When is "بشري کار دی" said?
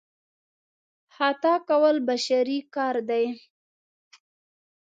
2.07-3.25